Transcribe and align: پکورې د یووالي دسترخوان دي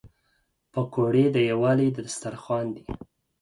پکورې 0.73 1.25
د 1.35 1.37
یووالي 1.49 1.87
دسترخوان 1.97 2.65
دي 2.75 2.85